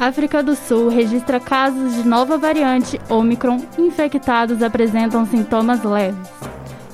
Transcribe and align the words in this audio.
África 0.00 0.42
do 0.42 0.56
Sul 0.56 0.88
registra 0.88 1.38
casos 1.38 1.94
de 1.94 2.08
nova 2.08 2.38
variante 2.38 2.98
Omicron. 3.10 3.60
Infectados 3.76 4.62
apresentam 4.62 5.26
sintomas 5.26 5.84
leves. 5.84 6.26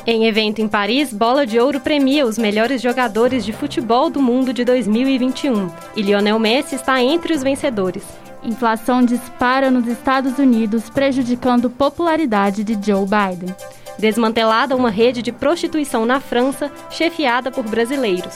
Em 0.04 0.26
evento 0.26 0.60
em 0.60 0.66
Paris, 0.66 1.12
Bola 1.12 1.46
de 1.46 1.60
Ouro 1.60 1.78
premia 1.78 2.26
os 2.26 2.36
melhores 2.36 2.82
jogadores 2.82 3.44
de 3.44 3.52
futebol 3.52 4.10
do 4.10 4.20
mundo 4.20 4.52
de 4.52 4.64
2021 4.64 5.70
e 5.94 6.02
Lionel 6.02 6.40
Messi 6.40 6.74
está 6.74 7.00
entre 7.00 7.32
os 7.32 7.44
vencedores. 7.44 8.02
Inflação 8.42 9.04
dispara 9.04 9.70
nos 9.70 9.86
Estados 9.86 10.40
Unidos, 10.40 10.90
prejudicando 10.90 11.70
popularidade 11.70 12.64
de 12.64 12.74
Joe 12.74 13.06
Biden. 13.06 13.54
Desmantelada 14.00 14.74
uma 14.74 14.90
rede 14.90 15.22
de 15.22 15.30
prostituição 15.30 16.04
na 16.04 16.18
França, 16.18 16.72
chefiada 16.90 17.52
por 17.52 17.62
brasileiros. 17.62 18.34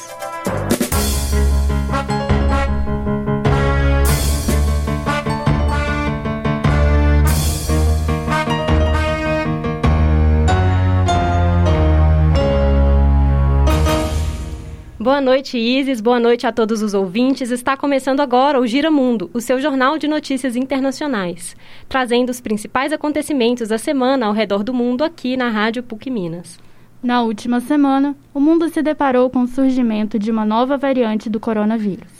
Boa 15.02 15.18
noite, 15.18 15.56
Isis. 15.56 15.98
Boa 15.98 16.20
noite 16.20 16.46
a 16.46 16.52
todos 16.52 16.82
os 16.82 16.92
ouvintes. 16.92 17.50
Está 17.50 17.74
começando 17.74 18.20
agora 18.20 18.60
o 18.60 18.66
Gira 18.66 18.90
Mundo, 18.90 19.30
o 19.32 19.40
seu 19.40 19.58
jornal 19.58 19.96
de 19.96 20.06
notícias 20.06 20.56
internacionais, 20.56 21.56
trazendo 21.88 22.28
os 22.28 22.38
principais 22.38 22.92
acontecimentos 22.92 23.70
da 23.70 23.78
semana 23.78 24.26
ao 24.26 24.34
redor 24.34 24.62
do 24.62 24.74
mundo 24.74 25.02
aqui 25.02 25.38
na 25.38 25.48
Rádio 25.48 25.82
PUC 25.82 26.10
Minas. 26.10 26.60
Na 27.02 27.22
última 27.22 27.60
semana, 27.60 28.14
o 28.34 28.38
mundo 28.38 28.68
se 28.68 28.82
deparou 28.82 29.30
com 29.30 29.44
o 29.44 29.48
surgimento 29.48 30.18
de 30.18 30.30
uma 30.30 30.44
nova 30.44 30.76
variante 30.76 31.30
do 31.30 31.40
coronavírus. 31.40 32.12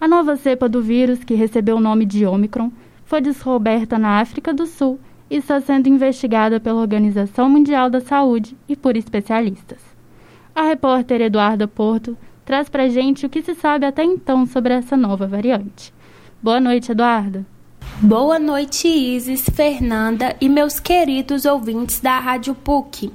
A 0.00 0.08
nova 0.08 0.34
cepa 0.34 0.68
do 0.68 0.82
vírus, 0.82 1.22
que 1.22 1.34
recebeu 1.34 1.76
o 1.76 1.80
nome 1.80 2.04
de 2.04 2.26
Omicron, 2.26 2.72
foi 3.04 3.20
descoberta 3.20 4.00
na 4.00 4.18
África 4.18 4.52
do 4.52 4.66
Sul 4.66 4.98
e 5.30 5.36
está 5.36 5.60
sendo 5.60 5.88
investigada 5.88 6.58
pela 6.58 6.80
Organização 6.80 7.48
Mundial 7.48 7.88
da 7.88 8.00
Saúde 8.00 8.56
e 8.68 8.74
por 8.74 8.96
especialistas. 8.96 9.95
A 10.56 10.62
repórter 10.62 11.20
Eduarda 11.20 11.68
Porto 11.68 12.16
traz 12.42 12.66
pra 12.66 12.88
gente 12.88 13.26
o 13.26 13.28
que 13.28 13.42
se 13.42 13.54
sabe 13.54 13.84
até 13.84 14.02
então 14.02 14.46
sobre 14.46 14.72
essa 14.72 14.96
nova 14.96 15.26
variante. 15.26 15.92
Boa 16.42 16.58
noite, 16.58 16.90
Eduarda. 16.90 17.44
Boa 18.00 18.38
noite, 18.38 18.88
Isis, 18.88 19.44
Fernanda 19.54 20.34
e 20.40 20.48
meus 20.48 20.80
queridos 20.80 21.44
ouvintes 21.44 22.00
da 22.00 22.18
Rádio 22.18 22.54
PUC. 22.54 23.12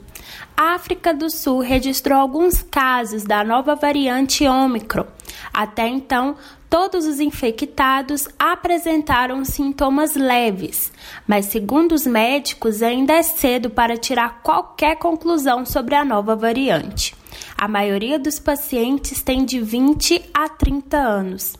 A 0.55 0.75
África 0.75 1.15
do 1.15 1.31
Sul 1.31 1.61
registrou 1.61 2.19
alguns 2.19 2.61
casos 2.61 3.23
da 3.23 3.43
nova 3.43 3.73
variante 3.73 4.45
Ômicron. 4.45 5.07
Até 5.51 5.87
então, 5.87 6.35
todos 6.69 7.07
os 7.07 7.19
infectados 7.19 8.27
apresentaram 8.37 9.43
sintomas 9.43 10.15
leves, 10.15 10.93
mas, 11.27 11.45
segundo 11.45 11.93
os 11.93 12.05
médicos, 12.05 12.83
ainda 12.83 13.13
é 13.13 13.23
cedo 13.23 13.71
para 13.71 13.97
tirar 13.97 14.43
qualquer 14.43 14.97
conclusão 14.97 15.65
sobre 15.65 15.95
a 15.95 16.05
nova 16.05 16.35
variante. 16.35 17.19
A 17.57 17.67
maioria 17.67 18.17
dos 18.17 18.39
pacientes 18.39 19.21
tem 19.21 19.45
de 19.45 19.59
20 19.59 20.29
a 20.33 20.49
30 20.49 20.97
anos. 20.97 21.55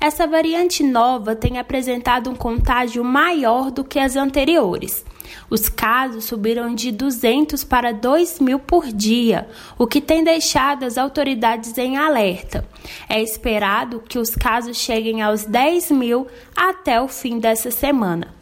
Essa 0.00 0.26
variante 0.26 0.84
nova 0.84 1.34
tem 1.34 1.58
apresentado 1.58 2.30
um 2.30 2.34
contágio 2.36 3.02
maior 3.02 3.70
do 3.70 3.82
que 3.82 3.98
as 3.98 4.14
anteriores. 4.14 5.04
Os 5.50 5.68
casos 5.68 6.24
subiram 6.24 6.74
de 6.74 6.92
200 6.92 7.64
para 7.64 7.92
2 7.92 8.38
mil 8.38 8.58
por 8.58 8.86
dia, 8.86 9.48
o 9.76 9.86
que 9.86 10.00
tem 10.00 10.22
deixado 10.22 10.84
as 10.84 10.96
autoridades 10.96 11.76
em 11.76 11.96
alerta. 11.96 12.64
É 13.08 13.20
esperado 13.20 14.02
que 14.08 14.18
os 14.18 14.30
casos 14.30 14.76
cheguem 14.76 15.20
aos 15.20 15.44
10 15.44 15.90
mil 15.90 16.28
até 16.56 17.00
o 17.00 17.08
fim 17.08 17.38
dessa 17.38 17.70
semana. 17.70 18.34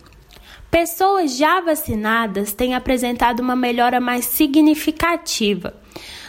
Pessoas 0.71 1.37
já 1.37 1.61
vacinadas 1.61 2.53
têm 2.53 2.75
apresentado 2.75 3.41
uma 3.41 3.56
melhora 3.56 3.99
mais 3.99 4.27
significativa. 4.27 5.75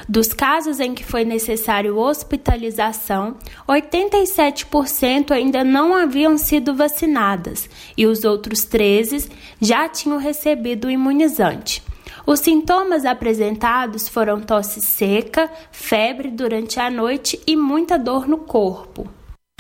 Dos 0.10 0.32
casos 0.32 0.80
em 0.80 0.94
que 0.94 1.04
foi 1.04 1.26
necessário 1.26 1.98
hospitalização, 1.98 3.36
87% 3.68 5.32
ainda 5.32 5.66
não 5.66 5.94
haviam 5.94 6.38
sido 6.38 6.74
vacinadas 6.74 7.70
e 7.98 8.08
os 8.08 8.24
outros 8.24 8.64
13 8.64 9.30
já 9.60 9.90
tinham 9.90 10.18
recebido 10.18 10.88
o 10.88 10.92
imunizante. 10.92 11.84
Os 12.26 12.40
sintomas 12.40 13.04
apresentados 13.04 14.08
foram 14.08 14.40
tosse 14.40 14.82
seca, 14.82 15.52
febre 15.72 16.30
durante 16.30 16.80
a 16.80 16.90
noite 16.90 17.40
e 17.46 17.56
muita 17.56 17.98
dor 17.98 18.28
no 18.28 18.38
corpo. 18.38 19.17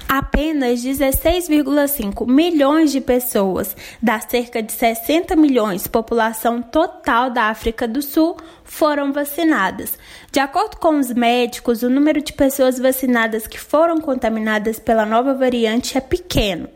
Apenas 0.08 0.80
16,5 0.80 2.26
milhões 2.26 2.94
de 2.94 3.02
pessoas, 3.02 3.76
das 4.02 4.24
cerca 4.30 4.64
de 4.64 4.72
60 4.72 5.36
milhões 5.36 5.86
população 5.86 6.62
total 6.62 7.30
da 7.30 7.50
África 7.50 7.86
do 7.86 8.02
Sul, 8.02 8.38
foram 8.64 9.12
vacinadas. 9.12 9.98
De 10.32 10.40
acordo 10.40 10.78
com 10.78 10.98
os 10.98 11.12
médicos, 11.12 11.84
o 11.84 11.90
número 11.90 12.22
de 12.22 12.32
pessoas 12.32 12.80
vacinadas 12.80 13.48
que 13.48 13.60
foram 13.60 14.00
contaminadas 14.00 14.80
pela 14.80 15.06
nova 15.06 15.34
variante 15.34 15.98
é 15.98 16.02
pequeno. 16.02 16.70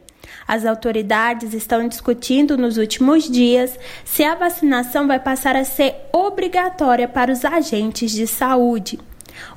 As 0.45 0.65
autoridades 0.65 1.53
estão 1.53 1.87
discutindo 1.87 2.57
nos 2.57 2.77
últimos 2.77 3.29
dias 3.29 3.79
se 4.03 4.25
a 4.25 4.35
vacinação 4.35 5.07
vai 5.07 5.21
passar 5.21 5.55
a 5.55 5.63
ser 5.63 5.95
obrigatória 6.11 7.07
para 7.07 7.31
os 7.31 7.45
agentes 7.45 8.11
de 8.11 8.27
saúde. 8.27 8.99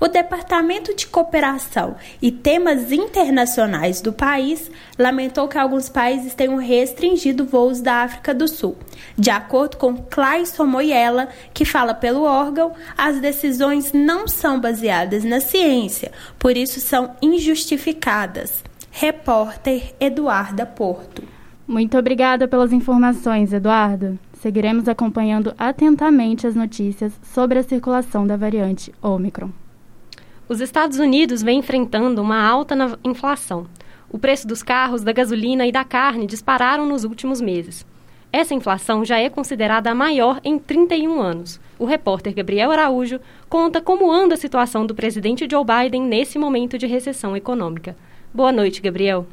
O 0.00 0.08
Departamento 0.08 0.94
de 0.94 1.06
Cooperação 1.06 1.96
e 2.20 2.30
Temas 2.30 2.92
Internacionais 2.92 4.00
do 4.00 4.12
país 4.12 4.70
lamentou 4.98 5.48
que 5.48 5.58
alguns 5.58 5.88
países 5.88 6.34
tenham 6.34 6.56
restringido 6.56 7.44
voos 7.44 7.80
da 7.80 8.02
África 8.02 8.34
do 8.34 8.48
Sul. 8.48 8.76
De 9.16 9.30
acordo 9.30 9.76
com 9.76 9.96
Clayson 9.96 10.64
Moyela, 10.64 11.28
que 11.52 11.64
fala 11.64 11.94
pelo 11.94 12.22
órgão, 12.22 12.72
as 12.96 13.20
decisões 13.20 13.92
não 13.92 14.28
são 14.28 14.60
baseadas 14.60 15.24
na 15.24 15.40
ciência, 15.40 16.12
por 16.38 16.56
isso 16.56 16.80
são 16.80 17.16
injustificadas. 17.20 18.62
Repórter 18.90 19.94
Eduarda 19.98 20.64
Porto. 20.64 21.22
Muito 21.66 21.98
obrigada 21.98 22.46
pelas 22.46 22.72
informações, 22.72 23.52
Eduardo. 23.52 24.18
Seguiremos 24.40 24.88
acompanhando 24.88 25.54
atentamente 25.58 26.46
as 26.46 26.54
notícias 26.54 27.12
sobre 27.22 27.58
a 27.58 27.62
circulação 27.62 28.26
da 28.26 28.36
variante 28.36 28.94
Omicron. 29.02 29.50
Os 30.46 30.60
Estados 30.60 30.98
Unidos 30.98 31.42
vêm 31.42 31.60
enfrentando 31.60 32.20
uma 32.20 32.46
alta 32.46 32.76
inflação. 33.02 33.66
O 34.10 34.18
preço 34.18 34.46
dos 34.46 34.62
carros, 34.62 35.02
da 35.02 35.10
gasolina 35.10 35.66
e 35.66 35.72
da 35.72 35.84
carne 35.84 36.26
dispararam 36.26 36.86
nos 36.86 37.04
últimos 37.04 37.40
meses. 37.40 37.86
Essa 38.30 38.52
inflação 38.52 39.06
já 39.06 39.18
é 39.18 39.30
considerada 39.30 39.90
a 39.90 39.94
maior 39.94 40.40
em 40.44 40.58
31 40.58 41.18
anos. 41.18 41.58
O 41.78 41.86
repórter 41.86 42.34
Gabriel 42.34 42.70
Araújo 42.70 43.20
conta 43.48 43.80
como 43.80 44.12
anda 44.12 44.34
a 44.34 44.38
situação 44.38 44.84
do 44.84 44.94
presidente 44.94 45.48
Joe 45.50 45.64
Biden 45.64 46.02
nesse 46.02 46.38
momento 46.38 46.76
de 46.76 46.86
recessão 46.86 47.34
econômica. 47.34 47.96
Boa 48.32 48.52
noite, 48.52 48.82
Gabriel. 48.82 49.26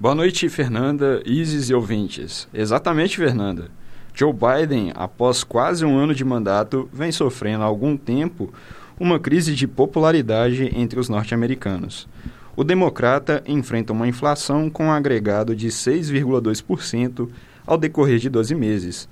Boa 0.00 0.14
noite, 0.14 0.48
Fernanda, 0.48 1.22
Isis 1.26 1.68
e 1.68 1.74
ouvintes. 1.74 2.48
Exatamente, 2.54 3.18
Fernanda. 3.18 3.70
Joe 4.14 4.32
Biden, 4.32 4.92
após 4.94 5.44
quase 5.44 5.84
um 5.84 5.98
ano 5.98 6.14
de 6.14 6.24
mandato, 6.24 6.88
vem 6.90 7.12
sofrendo 7.12 7.62
há 7.62 7.66
algum 7.66 7.96
tempo 7.96 8.52
uma 8.98 9.18
crise 9.18 9.54
de 9.54 9.66
popularidade 9.66 10.70
entre 10.74 10.98
os 10.98 11.08
norte-americanos. 11.08 12.08
O 12.56 12.64
democrata 12.64 13.42
enfrenta 13.46 13.92
uma 13.92 14.08
inflação 14.08 14.68
com 14.68 14.86
um 14.86 14.92
agregado 14.92 15.54
de 15.54 15.68
6,2% 15.68 17.28
ao 17.64 17.78
decorrer 17.78 18.18
de 18.18 18.28
12 18.28 18.54
meses, 18.54 19.08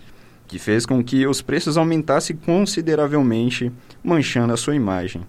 que 0.49 0.59
fez 0.59 0.85
com 0.85 1.03
que 1.03 1.27
os 1.27 1.43
preços 1.43 1.77
aumentassem 1.77 2.37
consideravelmente, 2.37 3.71
manchando 4.03 4.53
a 4.53 4.57
sua 4.57 4.75
imagem. 4.75 5.23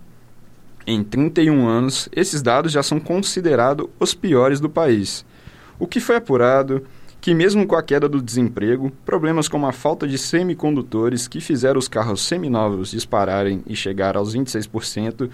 Em 0.86 1.04
31 1.04 1.68
anos, 1.68 2.08
esses 2.16 2.42
dados 2.42 2.72
já 2.72 2.82
são 2.82 3.00
considerados 3.00 3.88
os 4.00 4.14
piores 4.14 4.60
do 4.60 4.70
país. 4.70 5.26
O 5.78 5.86
que 5.86 6.00
foi 6.00 6.16
apurado 6.16 6.84
que, 7.28 7.34
mesmo 7.34 7.68
com 7.68 7.76
a 7.76 7.84
queda 7.84 8.08
do 8.08 8.22
desemprego, 8.22 8.90
problemas 9.06 9.50
como 9.50 9.68
a 9.68 9.74
falta 9.74 10.08
de 10.08 10.18
semicondutores 10.18 11.28
que 11.28 11.42
fizeram 11.42 11.78
os 11.78 11.90
carros 11.90 12.26
seminovos 12.26 12.92
dispararem 12.92 13.62
e 13.68 13.76
chegar 13.76 14.16
aos 14.16 14.34
26%, 14.34 15.30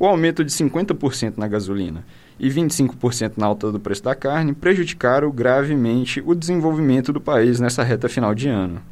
o 0.00 0.04
aumento 0.04 0.44
de 0.44 0.50
50% 0.50 1.34
na 1.36 1.46
gasolina 1.46 2.04
e 2.40 2.48
25% 2.48 3.34
na 3.36 3.46
alta 3.46 3.70
do 3.70 3.78
preço 3.78 4.02
da 4.02 4.16
carne 4.16 4.52
prejudicaram 4.52 5.30
gravemente 5.30 6.20
o 6.26 6.34
desenvolvimento 6.34 7.12
do 7.12 7.20
país 7.20 7.60
nessa 7.60 7.84
reta 7.84 8.08
final 8.08 8.34
de 8.34 8.48
ano. 8.48 8.82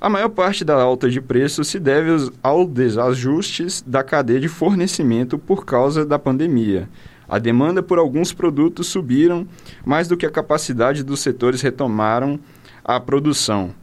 A 0.00 0.08
maior 0.08 0.30
parte 0.30 0.64
da 0.64 0.74
alta 0.74 1.10
de 1.10 1.20
preço 1.20 1.62
se 1.64 1.78
deve 1.78 2.30
aos 2.42 2.66
desajustes 2.66 3.84
da 3.86 4.02
cadeia 4.02 4.40
de 4.40 4.48
fornecimento 4.48 5.36
por 5.36 5.66
causa 5.66 6.06
da 6.06 6.18
pandemia, 6.18 6.88
a 7.28 7.38
demanda 7.38 7.82
por 7.82 7.98
alguns 7.98 8.32
produtos 8.32 8.86
subiram 8.86 9.46
mais 9.84 10.08
do 10.08 10.16
que 10.16 10.24
a 10.24 10.30
capacidade 10.30 11.02
dos 11.04 11.20
setores 11.20 11.60
retomaram 11.60 12.40
a 12.84 12.98
produção 12.98 13.74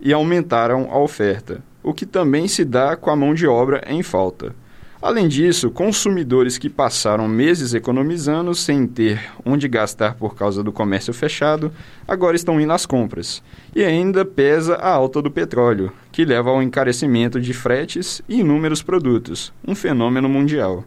e 0.00 0.12
aumentaram 0.12 0.88
a 0.90 0.98
oferta, 0.98 1.62
o 1.82 1.92
que 1.92 2.06
também 2.06 2.46
se 2.46 2.64
dá 2.64 2.96
com 2.96 3.10
a 3.10 3.16
mão 3.16 3.34
de 3.34 3.46
obra 3.46 3.82
em 3.88 4.02
falta. 4.02 4.54
Além 5.02 5.26
disso, 5.26 5.68
consumidores 5.68 6.56
que 6.58 6.70
passaram 6.70 7.26
meses 7.26 7.74
economizando 7.74 8.54
sem 8.54 8.86
ter 8.86 9.20
onde 9.44 9.66
gastar 9.66 10.14
por 10.14 10.36
causa 10.36 10.62
do 10.62 10.70
comércio 10.70 11.12
fechado, 11.12 11.72
agora 12.06 12.36
estão 12.36 12.60
indo 12.60 12.72
às 12.72 12.86
compras. 12.86 13.42
E 13.74 13.82
ainda 13.82 14.24
pesa 14.24 14.76
a 14.76 14.90
alta 14.92 15.20
do 15.20 15.28
petróleo, 15.28 15.92
que 16.12 16.24
leva 16.24 16.50
ao 16.50 16.62
encarecimento 16.62 17.40
de 17.40 17.52
fretes 17.52 18.22
e 18.28 18.38
inúmeros 18.38 18.80
produtos, 18.80 19.52
um 19.66 19.74
fenômeno 19.74 20.28
mundial. 20.28 20.84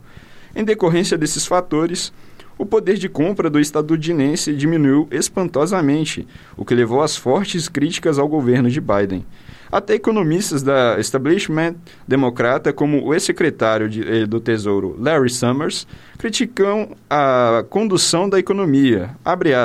Em 0.56 0.64
decorrência 0.64 1.18
desses 1.18 1.46
fatores, 1.46 2.14
o 2.58 2.66
poder 2.66 2.96
de 2.96 3.10
compra 3.10 3.50
do 3.50 3.60
estadunidense 3.60 4.56
diminuiu 4.56 5.08
espantosamente, 5.12 6.26
o 6.56 6.64
que 6.64 6.74
levou 6.74 7.02
às 7.02 7.18
fortes 7.18 7.68
críticas 7.68 8.18
ao 8.18 8.30
governo 8.30 8.70
de 8.70 8.80
Biden. 8.80 9.26
Até 9.70 9.96
economistas 9.96 10.64
da 10.64 10.98
establishment 10.98 11.76
democrata, 12.08 12.72
como 12.72 13.04
o 13.04 13.14
ex-secretário 13.14 13.90
eh, 14.08 14.26
do 14.26 14.40
Tesouro 14.40 14.96
Larry 14.98 15.30
Summers, 15.30 15.86
criticam 16.18 16.96
a 17.10 17.66
condução 17.70 18.30
da 18.30 18.40
economia. 18.40 19.10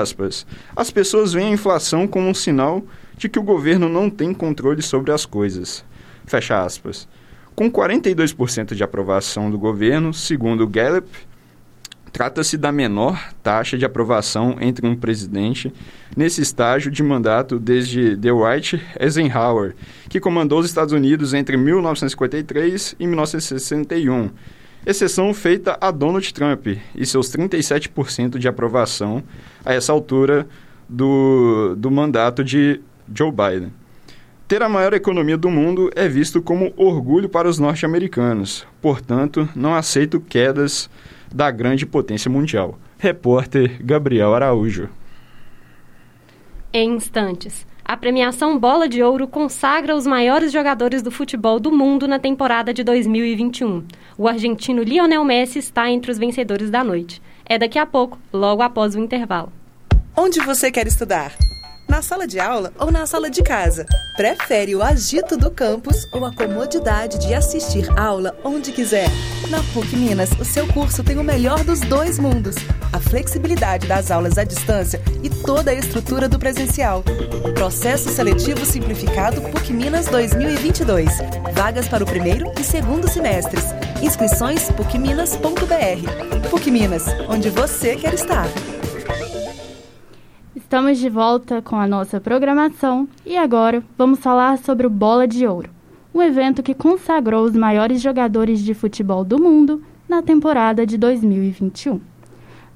Aspas, 0.02 0.44
As 0.74 0.90
pessoas 0.90 1.32
veem 1.32 1.50
a 1.50 1.54
inflação 1.54 2.08
como 2.08 2.28
um 2.28 2.34
sinal 2.34 2.82
de 3.16 3.28
que 3.28 3.38
o 3.38 3.42
governo 3.44 3.88
não 3.88 4.10
tem 4.10 4.34
controle 4.34 4.82
sobre 4.82 5.12
as 5.12 5.24
coisas. 5.24 5.84
Fecha 6.26 6.60
aspas. 6.60 7.06
Com 7.54 7.70
42% 7.70 8.74
de 8.74 8.82
aprovação 8.82 9.50
do 9.50 9.58
governo, 9.58 10.14
segundo 10.14 10.64
o 10.64 10.68
Gallup, 10.68 11.08
Trata-se 12.12 12.58
da 12.58 12.72
menor 12.72 13.32
taxa 13.42 13.78
de 13.78 13.84
aprovação 13.84 14.56
entre 14.60 14.86
um 14.86 14.96
presidente 14.96 15.72
nesse 16.16 16.42
estágio 16.42 16.90
de 16.90 17.02
mandato 17.02 17.58
desde 17.58 18.16
Dwight 18.16 18.82
Eisenhower, 18.98 19.76
que 20.08 20.18
comandou 20.18 20.58
os 20.58 20.66
Estados 20.66 20.92
Unidos 20.92 21.32
entre 21.34 21.56
1953 21.56 22.96
e 22.98 23.06
1961, 23.06 24.30
exceção 24.84 25.32
feita 25.32 25.78
a 25.80 25.90
Donald 25.92 26.34
Trump 26.34 26.66
e 26.96 27.06
seus 27.06 27.30
37% 27.30 28.38
de 28.38 28.48
aprovação 28.48 29.22
a 29.64 29.72
essa 29.72 29.92
altura 29.92 30.48
do, 30.88 31.76
do 31.76 31.90
mandato 31.92 32.42
de 32.42 32.80
Joe 33.14 33.30
Biden. 33.30 33.79
Ter 34.50 34.64
a 34.64 34.68
maior 34.68 34.92
economia 34.92 35.36
do 35.36 35.48
mundo 35.48 35.92
é 35.94 36.08
visto 36.08 36.42
como 36.42 36.72
orgulho 36.76 37.28
para 37.28 37.48
os 37.48 37.60
norte-americanos, 37.60 38.66
portanto, 38.82 39.48
não 39.54 39.76
aceito 39.76 40.18
quedas 40.18 40.90
da 41.32 41.52
grande 41.52 41.86
potência 41.86 42.28
mundial. 42.28 42.76
Repórter 42.98 43.80
Gabriel 43.80 44.34
Araújo. 44.34 44.88
Em 46.72 46.96
instantes, 46.96 47.64
a 47.84 47.96
premiação 47.96 48.58
Bola 48.58 48.88
de 48.88 49.00
Ouro 49.04 49.28
consagra 49.28 49.94
os 49.94 50.04
maiores 50.04 50.50
jogadores 50.50 51.00
do 51.00 51.12
futebol 51.12 51.60
do 51.60 51.70
mundo 51.70 52.08
na 52.08 52.18
temporada 52.18 52.74
de 52.74 52.82
2021. 52.82 53.84
O 54.18 54.26
argentino 54.26 54.82
Lionel 54.82 55.24
Messi 55.24 55.60
está 55.60 55.88
entre 55.88 56.10
os 56.10 56.18
vencedores 56.18 56.70
da 56.70 56.82
noite. 56.82 57.22
É 57.44 57.56
daqui 57.56 57.78
a 57.78 57.86
pouco, 57.86 58.18
logo 58.32 58.62
após 58.62 58.96
o 58.96 58.98
intervalo. 58.98 59.52
Onde 60.16 60.40
você 60.40 60.72
quer 60.72 60.88
estudar? 60.88 61.36
Na 61.90 62.02
sala 62.02 62.24
de 62.24 62.38
aula 62.38 62.72
ou 62.78 62.88
na 62.88 63.04
sala 63.04 63.28
de 63.28 63.42
casa? 63.42 63.84
Prefere 64.16 64.76
o 64.76 64.82
agito 64.82 65.36
do 65.36 65.50
campus 65.50 66.06
ou 66.12 66.24
a 66.24 66.32
comodidade 66.32 67.18
de 67.18 67.34
assistir 67.34 67.90
aula 67.98 68.32
onde 68.44 68.70
quiser? 68.70 69.08
Na 69.48 69.60
PUC 69.74 69.96
Minas, 69.96 70.30
o 70.38 70.44
seu 70.44 70.68
curso 70.68 71.02
tem 71.02 71.18
o 71.18 71.24
melhor 71.24 71.64
dos 71.64 71.80
dois 71.80 72.16
mundos: 72.16 72.54
a 72.92 73.00
flexibilidade 73.00 73.88
das 73.88 74.08
aulas 74.12 74.38
à 74.38 74.44
distância 74.44 75.02
e 75.20 75.28
toda 75.28 75.72
a 75.72 75.74
estrutura 75.74 76.28
do 76.28 76.38
presencial. 76.38 77.02
Processo 77.54 78.08
seletivo 78.08 78.64
simplificado 78.64 79.40
PUC 79.50 79.72
Minas 79.72 80.06
2022. 80.06 81.10
Vagas 81.54 81.88
para 81.88 82.04
o 82.04 82.06
primeiro 82.06 82.52
e 82.58 82.62
segundo 82.62 83.10
semestres. 83.10 83.64
Inscrições 84.00 84.70
pucminas.br. 84.70 86.48
PUC 86.50 86.70
Minas, 86.70 87.06
onde 87.28 87.50
você 87.50 87.96
quer 87.96 88.14
estar. 88.14 88.46
Estamos 90.70 90.98
de 90.98 91.08
volta 91.08 91.60
com 91.60 91.74
a 91.74 91.84
nossa 91.84 92.20
programação 92.20 93.08
e 93.26 93.36
agora 93.36 93.82
vamos 93.98 94.20
falar 94.20 94.56
sobre 94.56 94.86
o 94.86 94.90
Bola 94.90 95.26
de 95.26 95.44
Ouro, 95.44 95.68
um 96.14 96.22
evento 96.22 96.62
que 96.62 96.74
consagrou 96.74 97.42
os 97.42 97.56
maiores 97.56 98.00
jogadores 98.00 98.60
de 98.60 98.72
futebol 98.72 99.24
do 99.24 99.36
mundo 99.42 99.82
na 100.08 100.22
temporada 100.22 100.86
de 100.86 100.96
2021. 100.96 102.00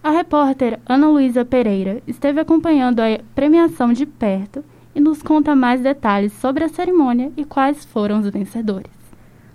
A 0.02 0.10
repórter 0.10 0.80
Ana 0.84 1.08
Luísa 1.08 1.44
Pereira 1.44 2.02
esteve 2.04 2.40
acompanhando 2.40 2.98
a 2.98 3.20
premiação 3.32 3.92
de 3.92 4.06
perto 4.06 4.64
e 4.92 4.98
nos 4.98 5.22
conta 5.22 5.54
mais 5.54 5.80
detalhes 5.80 6.32
sobre 6.32 6.64
a 6.64 6.68
cerimônia 6.68 7.30
e 7.36 7.44
quais 7.44 7.84
foram 7.84 8.18
os 8.18 8.28
vencedores. 8.28 8.90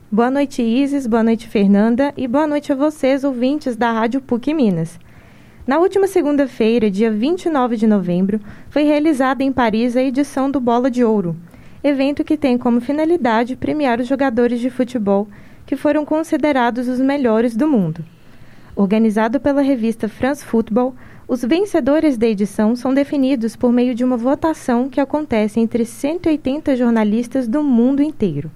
Boa 0.10 0.32
noite, 0.32 0.62
Isis, 0.62 1.06
boa 1.06 1.24
noite, 1.24 1.46
Fernanda, 1.46 2.14
e 2.16 2.26
boa 2.26 2.48
noite 2.48 2.72
a 2.72 2.76
vocês, 2.76 3.26
ouvintes 3.26 3.76
da 3.76 3.92
Rádio 3.92 4.22
PUC 4.22 4.54
Minas. 4.54 4.98
Na 5.70 5.78
última 5.78 6.08
segunda-feira, 6.08 6.90
dia 6.90 7.12
29 7.12 7.78
de 7.78 7.86
novembro, 7.86 8.42
foi 8.72 8.82
realizada 8.82 9.44
em 9.44 9.54
Paris 9.54 9.96
a 9.96 10.02
edição 10.02 10.50
do 10.50 10.60
Bola 10.60 10.90
de 10.90 11.04
Ouro, 11.04 11.36
evento 11.84 12.24
que 12.24 12.36
tem 12.36 12.58
como 12.58 12.82
finalidade 12.82 13.56
premiar 13.56 14.00
os 14.00 14.08
jogadores 14.08 14.60
de 14.60 14.72
futebol 14.72 15.28
que 15.68 15.76
foram 15.76 16.04
considerados 16.04 16.88
os 16.88 17.00
melhores 17.00 17.56
do 17.56 17.68
mundo. 17.68 18.04
Organizado 18.76 19.40
pela 19.40 19.62
revista 19.62 20.10
France 20.10 20.44
Football, 20.44 20.96
os 21.28 21.44
vencedores 21.44 22.18
da 22.18 22.26
edição 22.26 22.76
são 22.76 22.92
definidos 22.92 23.56
por 23.56 23.72
meio 23.72 23.94
de 23.94 24.04
uma 24.04 24.18
votação 24.18 24.90
que 24.90 25.00
acontece 25.00 25.60
entre 25.60 25.86
180 25.86 26.76
jornalistas 26.76 27.48
do 27.48 27.62
mundo 27.62 28.02
inteiro. 28.02 28.50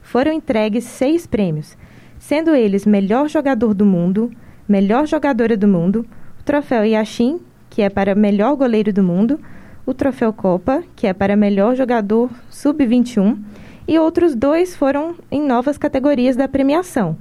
Foram 0.00 0.32
entregues 0.32 0.84
seis 0.84 1.26
prêmios, 1.26 1.76
sendo 2.18 2.54
eles 2.54 2.86
Melhor 2.86 3.28
Jogador 3.28 3.74
do 3.74 3.84
Mundo, 3.84 4.30
Melhor 4.66 5.06
Jogadora 5.06 5.54
do 5.54 5.68
Mundo, 5.68 6.06
troféu 6.50 6.84
Yashin, 6.84 7.38
que 7.68 7.80
é 7.80 7.88
para 7.88 8.12
melhor 8.12 8.56
goleiro 8.56 8.92
do 8.92 9.04
mundo, 9.04 9.38
o 9.86 9.94
troféu 9.94 10.32
Copa, 10.32 10.82
que 10.96 11.06
é 11.06 11.12
para 11.12 11.36
melhor 11.36 11.76
jogador 11.76 12.28
sub-21, 12.50 13.38
e 13.86 13.96
outros 14.00 14.34
dois 14.34 14.74
foram 14.74 15.14
em 15.30 15.40
novas 15.40 15.78
categorias 15.78 16.34
da 16.34 16.48
premiação: 16.48 17.16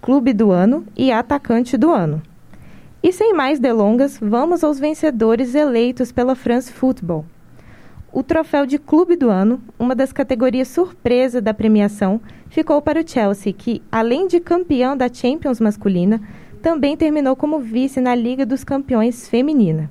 Clube 0.00 0.32
do 0.32 0.50
Ano 0.50 0.84
e 0.96 1.12
Atacante 1.12 1.76
do 1.76 1.92
Ano. 1.92 2.20
E 3.00 3.12
sem 3.12 3.32
mais 3.32 3.60
delongas, 3.60 4.18
vamos 4.20 4.64
aos 4.64 4.80
vencedores 4.80 5.54
eleitos 5.54 6.10
pela 6.10 6.34
France 6.34 6.72
Football. 6.72 7.24
O 8.12 8.24
troféu 8.24 8.66
de 8.66 8.78
Clube 8.78 9.14
do 9.14 9.30
Ano, 9.30 9.62
uma 9.78 9.94
das 9.94 10.12
categorias 10.12 10.66
surpresa 10.66 11.40
da 11.40 11.54
premiação, 11.54 12.20
ficou 12.50 12.82
para 12.82 13.00
o 13.00 13.08
Chelsea, 13.08 13.52
que, 13.52 13.80
além 13.92 14.26
de 14.26 14.40
campeão 14.40 14.96
da 14.96 15.08
Champions 15.08 15.60
masculina, 15.60 16.20
também 16.62 16.96
terminou 16.96 17.34
como 17.34 17.58
vice 17.58 18.00
na 18.00 18.14
Liga 18.14 18.46
dos 18.46 18.62
Campeões 18.62 19.28
Feminina. 19.28 19.90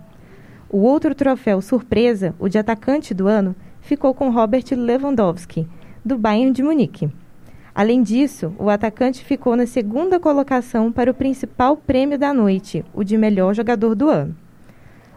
O 0.69 0.77
outro 0.77 1.13
troféu 1.13 1.61
surpresa, 1.61 2.33
o 2.39 2.47
de 2.47 2.57
atacante 2.57 3.13
do 3.13 3.27
ano, 3.27 3.53
ficou 3.81 4.13
com 4.13 4.29
Robert 4.29 4.63
Lewandowski, 4.71 5.67
do 6.03 6.17
Bayern 6.17 6.53
de 6.53 6.63
Munique. 6.63 7.09
Além 7.75 8.01
disso, 8.01 8.53
o 8.57 8.69
atacante 8.69 9.23
ficou 9.23 9.55
na 9.57 9.67
segunda 9.67 10.17
colocação 10.17 10.93
para 10.93 11.11
o 11.11 11.13
principal 11.13 11.75
prêmio 11.75 12.17
da 12.17 12.33
noite, 12.33 12.85
o 12.93 13.03
de 13.03 13.17
melhor 13.17 13.53
jogador 13.53 13.93
do 13.93 14.09
ano. 14.09 14.33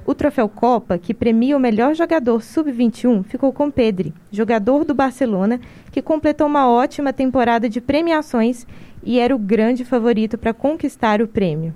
O 0.07 0.15
troféu 0.15 0.49
Copa, 0.49 0.99
que 0.99 1.15
premia 1.15 1.57
o 1.57 1.61
melhor 1.61 1.95
jogador 1.95 2.43
sub-21, 2.43 3.25
ficou 3.25 3.53
com 3.53 3.71
Pedri, 3.71 4.13
jogador 4.31 4.85
do 4.85 4.93
Barcelona, 4.93 5.61
que 5.91 6.03
completou 6.03 6.47
uma 6.47 6.69
ótima 6.69 7.13
temporada 7.13 7.69
de 7.69 7.81
premiações 7.81 8.67
e 9.05 9.19
era 9.19 9.35
o 9.35 9.39
grande 9.39 9.85
favorito 9.85 10.39
para 10.39 10.55
conquistar 10.55 11.21
o 11.21 11.29
prêmio. 11.29 11.75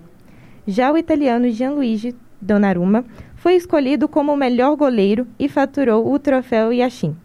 Já 0.66 0.92
o 0.92 0.99
italiano 0.99 1.50
Gianluigi 1.50 2.14
Donnarumma 2.40 3.04
foi 3.37 3.54
escolhido 3.54 4.08
como 4.08 4.32
o 4.32 4.37
melhor 4.37 4.76
goleiro 4.76 5.26
e 5.38 5.49
faturou 5.49 6.12
o 6.12 6.18
troféu 6.18 6.73
Yashin. 6.73 7.16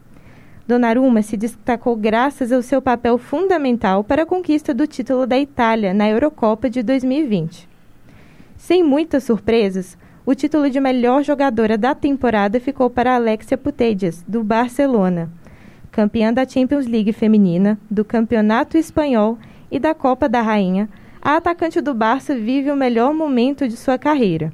Donnarumma 0.68 1.22
se 1.22 1.36
destacou 1.36 1.96
graças 1.96 2.52
ao 2.52 2.62
seu 2.62 2.82
papel 2.82 3.18
fundamental 3.18 4.04
para 4.04 4.24
a 4.24 4.26
conquista 4.26 4.74
do 4.74 4.88
título 4.88 5.28
da 5.28 5.38
Itália 5.38 5.94
na 5.94 6.10
Eurocopa 6.10 6.70
de 6.70 6.82
2020. 6.82 7.68
Sem 8.56 8.82
muitas 8.82 9.26
surpresas, 9.26 9.98
o 10.26 10.34
título 10.34 10.70
de 10.70 10.80
melhor 10.80 11.22
jogadora 11.22 11.78
da 11.78 11.94
temporada 11.94 12.62
ficou 12.62 12.90
para 12.90 13.16
Alexia 13.16 13.58
Putellas, 13.58 14.24
do 14.26 14.42
Barcelona. 14.42 15.30
Campeã 15.92 16.34
da 16.34 16.48
Champions 16.48 16.88
League 16.88 17.12
feminina, 17.12 17.78
do 17.92 18.06
Campeonato 18.06 18.78
Espanhol 18.78 19.38
e 19.74 19.80
da 19.80 19.96
Copa 19.96 20.30
da 20.30 20.40
Rainha, 20.40 20.88
a 21.20 21.36
atacante 21.36 21.82
do 21.82 21.96
Barça 21.96 22.36
vive 22.36 22.70
o 22.70 22.76
melhor 22.76 23.12
momento 23.12 23.68
de 23.68 23.76
sua 23.76 23.98
carreira. 23.98 24.54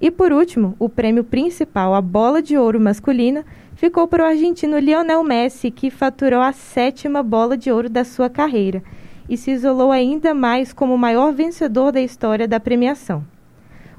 E 0.00 0.10
por 0.10 0.32
último, 0.32 0.74
o 0.80 0.88
prêmio 0.88 1.22
principal, 1.22 1.94
a 1.94 2.00
Bola 2.00 2.42
de 2.42 2.58
Ouro 2.58 2.80
masculina, 2.80 3.44
ficou 3.76 4.08
para 4.08 4.24
o 4.24 4.26
argentino 4.26 4.76
Lionel 4.80 5.22
Messi, 5.22 5.70
que 5.70 5.90
faturou 5.90 6.40
a 6.40 6.52
sétima 6.52 7.22
bola 7.22 7.56
de 7.56 7.70
ouro 7.70 7.88
da 7.88 8.02
sua 8.02 8.28
carreira 8.28 8.82
e 9.28 9.36
se 9.36 9.52
isolou 9.52 9.92
ainda 9.92 10.34
mais 10.34 10.72
como 10.72 10.92
o 10.92 10.98
maior 10.98 11.32
vencedor 11.32 11.92
da 11.92 12.00
história 12.00 12.48
da 12.48 12.58
premiação. 12.58 13.24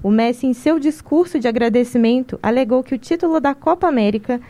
O 0.03 0.11
Messi, 0.11 0.45
em 0.45 0.53
seu 0.53 0.77
discurso 0.77 1.39
de 1.39 1.47
agradecimento, 1.47 2.37
alegou 2.43 2.83
que 2.83 2.95
o 2.95 2.97
título 2.99 3.39
da 3.39 3.55
Copa 3.55 3.87
América, 3.87 4.41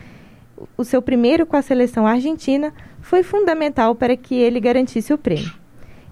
o 0.76 0.82
seu 0.82 1.00
primeiro 1.00 1.46
com 1.46 1.56
a 1.56 1.62
seleção 1.62 2.04
argentina, 2.04 2.74
foi 3.00 3.22
fundamental 3.22 3.94
para 3.94 4.16
que 4.16 4.34
ele 4.34 4.58
garantisse 4.58 5.12
o 5.12 5.18
prêmio. 5.18 5.59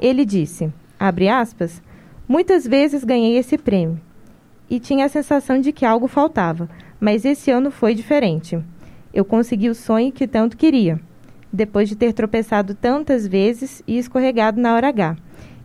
Ele 0.00 0.24
disse: 0.24 0.72
Abre 0.98 1.28
aspas. 1.28 1.82
Muitas 2.26 2.66
vezes 2.66 3.04
ganhei 3.04 3.36
esse 3.38 3.56
prêmio 3.56 3.98
e 4.70 4.78
tinha 4.78 5.06
a 5.06 5.08
sensação 5.08 5.60
de 5.60 5.72
que 5.72 5.84
algo 5.84 6.06
faltava, 6.06 6.68
mas 7.00 7.24
esse 7.24 7.50
ano 7.50 7.70
foi 7.70 7.94
diferente. 7.94 8.58
Eu 9.12 9.24
consegui 9.24 9.68
o 9.68 9.74
sonho 9.74 10.12
que 10.12 10.26
tanto 10.26 10.56
queria, 10.56 11.00
depois 11.52 11.88
de 11.88 11.96
ter 11.96 12.12
tropeçado 12.12 12.74
tantas 12.74 13.26
vezes 13.26 13.82
e 13.86 13.96
escorregado 13.96 14.60
na 14.60 14.74
hora 14.74 14.88
H. 14.88 15.16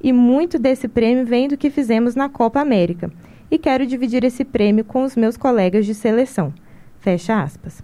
E 0.02 0.14
muito 0.14 0.58
desse 0.58 0.88
prêmio 0.88 1.26
vem 1.26 1.48
do 1.48 1.58
que 1.58 1.70
fizemos 1.70 2.16
na 2.16 2.30
Copa 2.30 2.60
América. 2.60 3.12
E 3.52 3.58
quero 3.58 3.86
dividir 3.86 4.24
esse 4.24 4.44
prêmio 4.44 4.84
com 4.84 5.04
os 5.04 5.16
meus 5.16 5.38
colegas 5.38 5.86
de 5.86 5.94
seleção. 5.94 6.54
Fecha 7.00 7.42
aspas. 7.42 7.84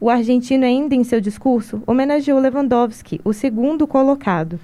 O 0.00 0.10
argentino, 0.10 0.64
ainda 0.64 0.94
em 0.94 1.04
seu 1.04 1.20
discurso, 1.20 1.82
homenageou 1.86 2.40
Lewandowski, 2.40 3.20
o 3.24 3.32
segundo 3.32 3.86
colocado. 3.86 4.58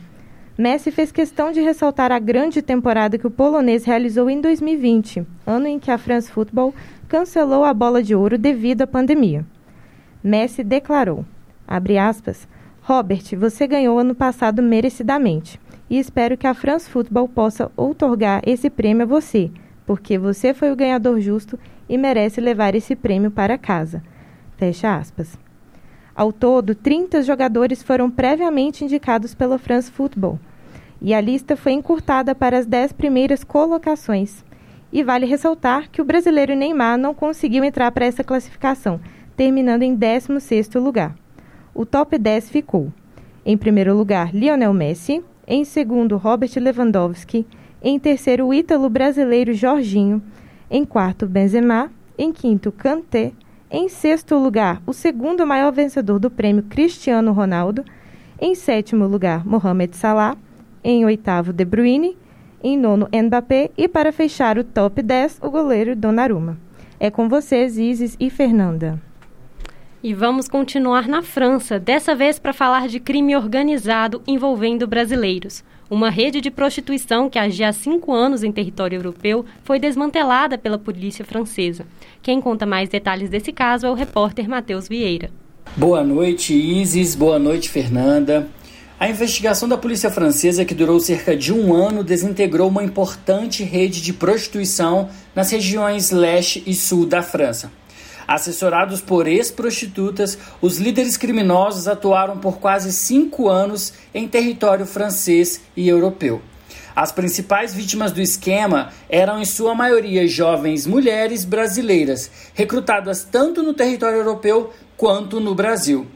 Messi 0.59 0.91
fez 0.91 1.13
questão 1.13 1.53
de 1.53 1.61
ressaltar 1.61 2.11
a 2.11 2.19
grande 2.19 2.61
temporada 2.61 3.17
que 3.17 3.29
o 3.29 3.31
polonês 3.31 3.85
realizou 3.85 4.29
em 4.29 4.41
2020, 4.41 5.25
ano 5.47 5.69
em 5.69 5.79
que 5.79 5.89
a 5.89 5.97
France 5.97 6.29
Football 6.33 6.75
cancelou 7.07 7.63
a 7.63 7.73
bola 7.73 8.03
de 8.03 8.13
ouro 8.13 8.37
devido 8.37 8.83
à 8.83 8.87
pandemia. 8.89 9.47
Messi 10.21 10.65
declarou, 10.65 11.25
aspas, 11.65 12.49
Robert, 12.83 13.23
você 13.39 13.69
ganhou 13.69 14.01
ano 14.01 14.17
passado 14.17 14.61
merecidamente 14.61 15.61
e 15.89 15.97
espero 15.97 16.37
que 16.37 16.49
a 16.49 16.55
France 16.55 16.91
Football 16.91 17.29
possa 17.29 17.71
outorgar 17.77 18.43
esse 18.45 18.69
prêmio 18.69 19.05
a 19.05 19.07
você, 19.07 19.53
porque 19.87 20.19
você 20.19 20.53
foi 20.53 20.73
o 20.73 20.77
ganhador 20.77 21.21
justo 21.21 21.57
e 21.89 21.97
merece 21.97 22.41
levar 22.41 22.75
esse 22.75 22.97
prêmio 22.97 23.31
para 23.31 23.57
casa. 23.57 24.03
Fecha 24.57 24.97
aspas. 24.97 25.39
Ao 26.17 26.33
todo, 26.33 26.75
30 26.75 27.23
jogadores 27.23 27.81
foram 27.81 28.11
previamente 28.11 28.85
indicados 28.85 29.37
pela 29.37 29.57
France 29.57 29.89
Football, 29.89 30.41
e 31.01 31.15
a 31.15 31.21
lista 31.21 31.57
foi 31.57 31.73
encurtada 31.73 32.35
para 32.35 32.59
as 32.59 32.67
10 32.67 32.93
primeiras 32.93 33.45
colocações. 33.45 34.45
E 34.93 35.03
vale 35.03 35.27
ressaltar 35.27 35.91
que 35.91 36.01
o 36.01 36.05
brasileiro 36.05 36.57
Neymar 36.57 36.97
não 36.97 37.15
conseguiu 37.15 37.63
entrar 37.63 37.91
para 37.93 38.07
essa 38.07 38.25
classificação, 38.25 39.01
terminando 39.37 39.83
em 39.83 39.97
16º 39.97 40.81
lugar. 40.81 41.15
O 41.75 41.85
top 41.85 42.17
10 42.17 42.51
ficou: 42.51 42.93
em 43.45 43.57
primeiro 43.57 43.97
lugar, 43.97 44.35
Lionel 44.35 44.75
Messi, 44.75 45.23
em 45.47 45.65
segundo, 45.65 46.17
Robert 46.17 46.51
Lewandowski, 46.57 47.47
em 47.83 47.99
terceiro, 47.99 48.47
o 48.47 48.53
ítalo 48.53 48.91
brasileiro 48.91 49.55
Jorginho, 49.55 50.23
em 50.71 50.85
quarto, 50.85 51.27
Benzema, 51.27 51.91
em 52.19 52.33
quinto, 52.33 52.73
Kanté, 52.73 53.33
em 53.71 53.89
sexto 53.89 54.37
lugar, 54.37 54.83
o 54.87 54.93
segundo 54.93 55.47
maior 55.47 55.71
vencedor 55.71 56.19
do 56.19 56.31
prêmio 56.31 56.65
Cristiano 56.65 57.33
Ronaldo. 57.33 57.85
Em 58.41 58.55
sétimo 58.55 59.07
lugar, 59.07 59.47
Mohamed 59.47 59.97
Salah. 59.97 60.37
Em 60.91 61.05
oitavo, 61.05 61.53
De 61.53 61.67
Bruyne. 61.67 62.17
Em 62.65 62.75
nono, 62.75 63.11
Mbappé. 63.13 63.71
E 63.77 63.87
para 63.87 64.11
fechar 64.11 64.57
o 64.57 64.65
top 64.65 65.03
10, 65.03 65.41
o 65.43 65.51
goleiro 65.51 65.95
Donnarumma. 65.95 66.59
É 66.99 67.11
com 67.11 67.29
vocês, 67.29 67.77
Isis 67.77 68.17
e 68.19 68.31
Fernanda. 68.31 68.99
E 70.03 70.15
vamos 70.15 70.49
continuar 70.49 71.07
na 71.07 71.21
França, 71.21 71.79
dessa 71.79 72.15
vez 72.15 72.39
para 72.39 72.55
falar 72.55 72.89
de 72.89 73.01
crime 73.01 73.37
organizado 73.37 74.23
envolvendo 74.27 74.87
brasileiros. 74.87 75.63
Uma 75.91 76.09
rede 76.09 76.41
de 76.41 76.51
prostituição 76.51 77.29
que 77.29 77.39
agia 77.39 77.69
há 77.69 77.73
cinco 77.75 78.15
anos 78.15 78.43
em 78.43 78.51
território 78.51 78.97
europeu 78.97 79.45
foi 79.65 79.79
desmantelada 79.79 80.57
pela 80.57 80.79
polícia 80.79 81.23
francesa. 81.23 81.85
Quem 82.23 82.41
conta 82.41 82.65
mais 82.65 82.89
detalhes 82.89 83.29
desse 83.29 83.53
caso 83.53 83.87
é 83.87 83.91
o 83.91 83.95
repórter 83.95 84.49
Matheus 84.49 84.89
Vieira. 84.89 85.31
Boa 85.77 86.03
noite, 86.03 86.55
Isis. 86.55 87.15
Boa 87.15 87.39
noite, 87.39 87.69
Fernanda. 87.69 88.49
A 89.01 89.09
investigação 89.09 89.69
da 89.69 89.79
polícia 89.79 90.11
francesa, 90.11 90.65
que 90.65 90.75
durou 90.75 90.99
cerca 90.99 91.37
de 91.37 91.53
um 91.53 91.73
ano, 91.73 92.03
desintegrou 92.03 92.69
uma 92.69 92.83
importante 92.83 93.63
rede 93.63 94.01
de 94.01 94.13
prostituição 94.13 95.09
nas 95.37 95.53
regiões 95.53 96.11
leste 96.11 96.65
e 96.67 96.75
sul 96.75 97.07
da 97.07 97.23
França. 97.23 97.71
Assessorados 98.27 99.01
por 99.01 99.29
ex-prostitutas, 99.29 100.37
os 100.61 100.79
líderes 100.79 101.17
criminosos 101.17 101.87
atuaram 101.87 102.39
por 102.39 102.59
quase 102.59 102.93
cinco 102.93 103.49
anos 103.49 103.93
em 104.13 104.27
território 104.27 104.85
francês 104.85 105.61
e 105.77 105.89
europeu. 105.89 106.43
As 106.95 107.13
principais 107.13 107.73
vítimas 107.73 108.11
do 108.11 108.21
esquema 108.21 108.93
eram, 109.09 109.41
em 109.41 109.45
sua 109.45 109.77
maioria, 109.77 110.27
jovens 110.27 110.89
mulheres 110.89 111.45
brasileiras, 111.45 112.29
recrutadas 112.53 113.23
tanto 113.23 113.63
no 113.63 113.73
território 113.73 114.19
europeu 114.19 114.73
quanto 114.97 115.39
no 115.39 115.55
Brasil. 115.55 116.09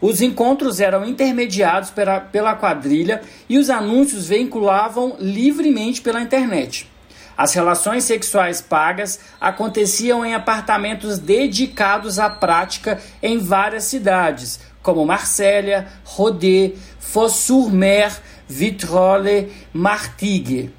Os 0.00 0.20
encontros 0.20 0.80
eram 0.80 1.04
intermediados 1.04 1.90
pela, 1.90 2.20
pela 2.20 2.54
quadrilha 2.54 3.22
e 3.48 3.58
os 3.58 3.70
anúncios 3.70 4.28
veiculavam 4.28 5.16
livremente 5.18 6.00
pela 6.02 6.20
internet. 6.20 6.90
As 7.36 7.52
relações 7.52 8.04
sexuais 8.04 8.62
pagas 8.62 9.20
aconteciam 9.40 10.24
em 10.24 10.34
apartamentos 10.34 11.18
dedicados 11.18 12.18
à 12.18 12.30
prática 12.30 12.98
em 13.22 13.38
várias 13.38 13.84
cidades, 13.84 14.58
como 14.82 15.04
Marsella, 15.04 15.86
Rodé, 16.02 16.72
Fos-sur-Mer, 16.98 18.12
Vitrolles, 18.48 19.52
Martigues. 19.72 20.70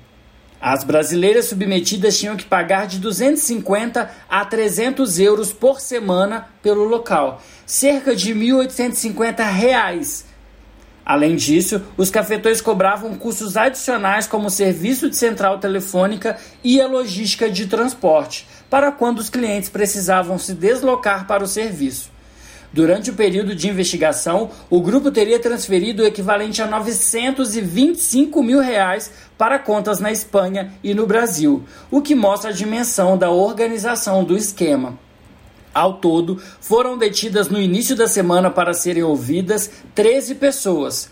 As 0.60 0.84
brasileiras 0.84 1.46
submetidas 1.46 2.18
tinham 2.18 2.36
que 2.36 2.46
pagar 2.46 2.88
de 2.88 3.00
250 3.00 4.10
a 4.30 4.46
300 4.46 5.20
euros 5.20 5.54
por 5.54 5.80
semana 5.80 6.48
pelo 6.64 6.84
local, 6.84 7.42
cerca 7.66 8.16
de 8.16 8.34
1.850 8.34 9.44
reais 9.52 10.26
Além 11.08 11.38
disso, 11.38 11.82
os 11.96 12.10
cafetões 12.10 12.60
cobravam 12.60 13.16
custos 13.16 13.56
adicionais 13.56 14.28
como 14.28 14.48
o 14.48 14.52
serviço 14.52 15.10
de 15.10 15.16
central 15.16 15.58
telefônica 15.58 16.38
e 16.62 16.82
a 16.82 16.86
logística 16.86 17.50
de 17.50 17.66
transporte, 17.66 18.46
para 18.70 18.92
quando 18.92 19.20
os 19.20 19.30
clientes 19.30 19.70
precisavam 19.70 20.38
se 20.38 20.54
deslocar 20.54 21.26
para 21.26 21.42
o 21.42 21.48
serviço. 21.48 22.12
Durante 22.72 23.10
o 23.10 23.14
período 23.14 23.56
de 23.56 23.70
investigação, 23.70 24.50
o 24.70 24.82
grupo 24.82 25.10
teria 25.10 25.40
transferido 25.40 26.04
o 26.04 26.06
equivalente 26.06 26.62
a 26.62 26.68
925 26.68 28.44
mil 28.44 28.60
reais 28.60 29.12
para 29.38 29.58
contas 29.58 30.00
na 30.00 30.12
Espanha 30.12 30.74
e 30.84 30.94
no 30.94 31.08
Brasil, 31.08 31.64
o 31.90 32.02
que 32.02 32.14
mostra 32.14 32.50
a 32.50 32.54
dimensão 32.54 33.18
da 33.18 33.32
organização 33.32 34.24
do 34.24 34.36
esquema. 34.36 35.00
Ao 35.74 35.94
todo, 35.94 36.42
foram 36.60 36.98
detidas 36.98 37.50
no 37.50 37.62
início 37.62 37.96
da 37.96 38.08
semana 38.08 38.50
para 38.50 38.74
serem 38.74 39.04
ouvidas 39.04 39.70
13 39.94 40.36
pessoas. 40.36 41.08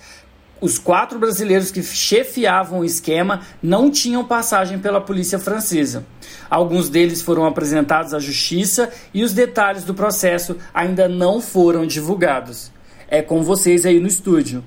Os 0.65 0.79
quatro 0.79 1.19
brasileiros 1.19 1.69
que 1.69 1.83
chefiavam 1.83 2.79
o 2.79 2.83
esquema 2.83 3.41
não 3.61 3.91
tinham 3.91 4.25
passagem 4.25 4.79
pela 4.79 4.99
polícia 4.99 5.37
francesa. 5.37 6.03
Alguns 6.49 6.89
deles 6.89 7.21
foram 7.21 7.45
apresentados 7.45 8.15
à 8.15 8.19
justiça 8.19 8.91
e 9.13 9.23
os 9.23 9.31
detalhes 9.31 9.83
do 9.83 9.93
processo 9.93 10.57
ainda 10.73 11.07
não 11.07 11.39
foram 11.39 11.85
divulgados. 11.85 12.71
É 13.07 13.21
com 13.21 13.43
vocês 13.43 13.85
aí 13.85 13.99
no 13.99 14.07
estúdio. 14.07 14.63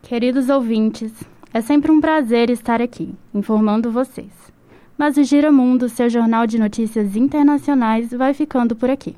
Queridos 0.00 0.48
ouvintes, 0.48 1.10
é 1.52 1.60
sempre 1.60 1.90
um 1.90 2.00
prazer 2.00 2.48
estar 2.48 2.80
aqui, 2.80 3.12
informando 3.34 3.90
vocês. 3.90 4.30
Mas 4.96 5.16
o 5.16 5.24
Giramundo, 5.24 5.88
seu 5.88 6.08
jornal 6.08 6.46
de 6.46 6.56
notícias 6.56 7.16
internacionais, 7.16 8.12
vai 8.12 8.32
ficando 8.32 8.76
por 8.76 8.88
aqui. 8.88 9.16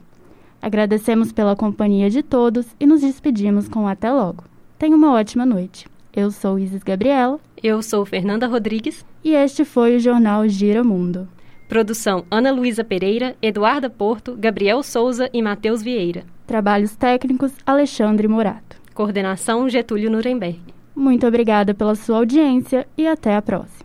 Agradecemos 0.63 1.33
pela 1.33 1.55
companhia 1.55 2.09
de 2.09 2.23
todos 2.23 2.65
e 2.81 2.87
nos 2.87 3.03
despedimos 3.03 3.69
com 3.69 3.87
até 3.87 4.11
logo. 4.11 4.52
Tenha 4.83 4.97
uma 4.97 5.13
ótima 5.13 5.47
noite. 5.47 5.87
Eu 6.13 6.33
sou 6.33 6.59
Isis 6.59 6.83
Gabriela. 6.83 7.39
Eu 7.63 7.81
sou 7.85 8.05
Fernanda 8.05 8.49
Rodrigues. 8.49 9.07
E 9.23 9.33
este 9.33 9.65
foi 9.65 9.95
o 9.95 10.01
jornal 10.01 10.49
Gira 10.49 10.83
Mundo. 10.83 11.29
Produção 11.69 12.25
Ana 12.29 12.51
Luísa 12.51 12.83
Pereira, 12.83 13.37
Eduarda 13.41 13.89
Porto, 13.89 14.35
Gabriel 14.37 14.83
Souza 14.83 15.31
e 15.33 15.41
Matheus 15.41 15.85
Vieira. 15.85 16.25
Trabalhos 16.49 16.97
técnicos 16.97 17.53
Alexandre 17.65 18.27
Morato. 18.27 18.77
Coordenação 18.93 19.69
Getúlio 19.69 20.11
Nuremberg. 20.11 20.61
Muito 20.97 21.29
obrigada 21.29 21.73
pela 21.73 21.95
sua 21.95 22.17
audiência 22.17 22.85
e 22.99 23.07
até 23.07 23.37
a 23.37 23.41
próxima. 23.41 23.82